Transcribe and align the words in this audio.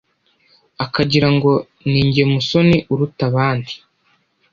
akagira 0.85 1.27
ngo 1.35 1.51
ni 1.89 2.01
jye 2.13 2.23
musoni 2.31 2.77
uruta 2.93 3.21
abandi. 3.29 3.73